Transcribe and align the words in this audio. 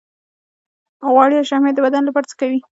غوړ 1.11 1.29
یا 1.35 1.43
شحمیات 1.49 1.75
د 1.75 1.79
بدن 1.85 2.01
لپاره 2.05 2.27
څه 2.31 2.35
کوي 2.39 2.59